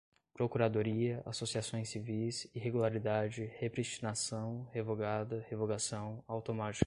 procuradoria, 0.33 1.21
associações 1.27 1.89
civis, 1.89 2.49
irregularidade, 2.55 3.51
repristinação, 3.59 4.67
revogada, 4.71 5.45
revogação, 5.49 6.23
automática 6.27 6.79